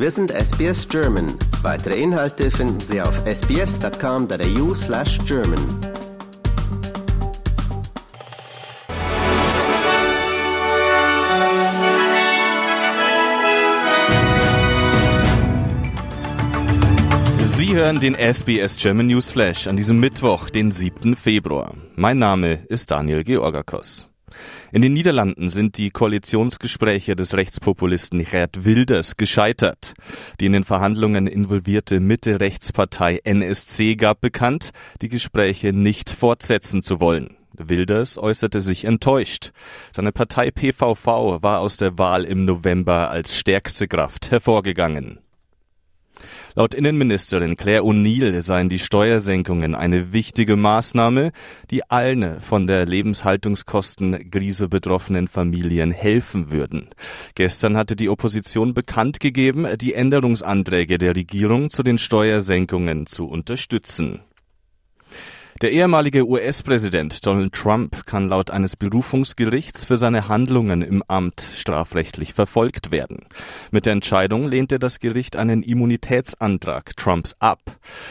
[0.00, 1.26] Wir sind SBS German.
[1.62, 5.58] Weitere Inhalte finden Sie auf sbs.com.au slash German.
[17.42, 21.16] Sie hören den SBS German News Flash an diesem Mittwoch, den 7.
[21.16, 21.74] Februar.
[21.96, 24.08] Mein Name ist Daniel Georgakos.
[24.72, 29.94] In den Niederlanden sind die Koalitionsgespräche des Rechtspopulisten Gerd Wilders gescheitert.
[30.40, 34.70] Die in den Verhandlungen involvierte Mitte-Rechtspartei NSC gab bekannt,
[35.02, 37.36] die Gespräche nicht fortsetzen zu wollen.
[37.58, 39.50] Wilders äußerte sich enttäuscht.
[39.94, 45.18] Seine Partei PVV war aus der Wahl im November als stärkste Kraft hervorgegangen.
[46.58, 51.30] Laut Innenministerin Claire O'Neill seien die Steuersenkungen eine wichtige Maßnahme,
[51.70, 56.88] die allen von der Lebenshaltungskostenkrise betroffenen Familien helfen würden.
[57.36, 64.18] Gestern hatte die Opposition bekannt gegeben, die Änderungsanträge der Regierung zu den Steuersenkungen zu unterstützen.
[65.60, 72.32] Der ehemalige US-Präsident Donald Trump kann laut eines Berufungsgerichts für seine Handlungen im Amt strafrechtlich
[72.32, 73.26] verfolgt werden.
[73.72, 77.58] Mit der Entscheidung lehnte das Gericht einen Immunitätsantrag Trumps ab.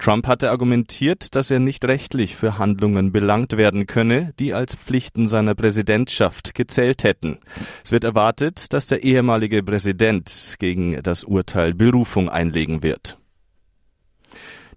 [0.00, 5.28] Trump hatte argumentiert, dass er nicht rechtlich für Handlungen belangt werden könne, die als Pflichten
[5.28, 7.38] seiner Präsidentschaft gezählt hätten.
[7.84, 13.16] Es wird erwartet, dass der ehemalige Präsident gegen das Urteil Berufung einlegen wird.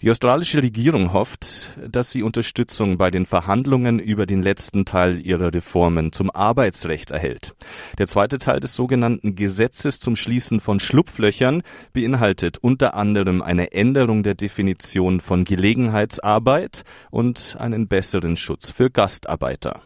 [0.01, 5.53] Die australische Regierung hofft, dass sie Unterstützung bei den Verhandlungen über den letzten Teil ihrer
[5.53, 7.55] Reformen zum Arbeitsrecht erhält.
[7.99, 11.61] Der zweite Teil des sogenannten Gesetzes zum Schließen von Schlupflöchern
[11.93, 19.83] beinhaltet unter anderem eine Änderung der Definition von Gelegenheitsarbeit und einen besseren Schutz für Gastarbeiter.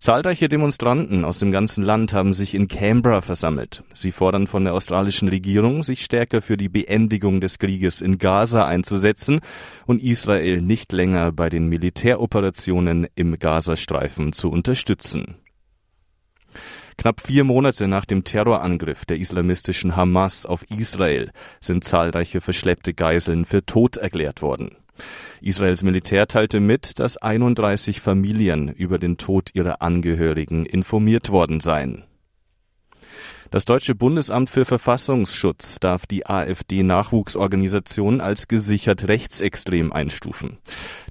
[0.00, 3.84] Zahlreiche Demonstranten aus dem ganzen Land haben sich in Canberra versammelt.
[3.92, 8.66] Sie fordern von der australischen Regierung, sich stärker für die Beendigung des Krieges in Gaza
[8.66, 9.40] einzusetzen
[9.84, 15.36] und Israel nicht länger bei den Militäroperationen im Gazastreifen zu unterstützen.
[16.96, 21.30] Knapp vier Monate nach dem Terrorangriff der islamistischen Hamas auf Israel
[21.60, 24.76] sind zahlreiche verschleppte Geiseln für tot erklärt worden.
[25.40, 32.04] Israels Militär teilte mit, dass 31 Familien über den Tod ihrer Angehörigen informiert worden seien.
[33.50, 40.58] Das Deutsche Bundesamt für Verfassungsschutz darf die AfD-Nachwuchsorganisation als gesichert rechtsextrem einstufen.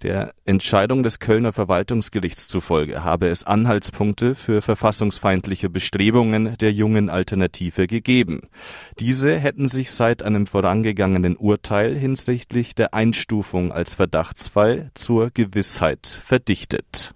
[0.04, 7.88] Der Entscheidung des Kölner Verwaltungsgerichts zufolge habe es Anhaltspunkte für verfassungsfeindliche Bestrebungen der jungen Alternative
[7.88, 8.44] gegeben.
[9.00, 17.16] Diese hätten sich seit einem vorangegangenen Urteil hinsichtlich der Einstufung als Verdachtsfall zur Gewissheit verdichtet.